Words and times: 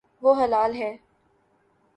وہ 0.23 0.31
ہلال 0.43 0.75
ہے 0.75 0.91